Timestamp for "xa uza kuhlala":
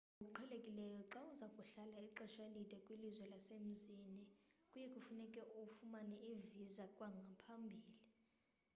1.11-1.97